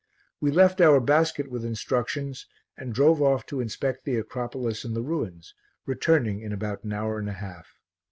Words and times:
We 0.39 0.49
left 0.49 0.81
our 0.81 0.99
basket 0.99 1.51
with 1.51 1.63
instructions 1.63 2.47
and 2.75 2.91
drove 2.91 3.21
off 3.21 3.45
to 3.45 3.59
inspect 3.61 4.03
the 4.03 4.15
acropolis 4.15 4.83
and 4.83 4.95
the 4.95 5.03
ruins, 5.03 5.53
returning 5.85 6.41
in 6.41 6.51
about 6.51 6.83
an 6.83 6.91
hour 6.91 7.19
and 7.19 7.29
a 7.29 7.33
half. 7.33 7.77